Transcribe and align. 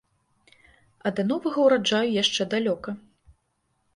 А 1.09 1.09
да 1.19 1.25
новага 1.33 1.59
ўраджаю 1.67 2.09
яшчэ 2.23 2.47
далёка. 2.53 2.89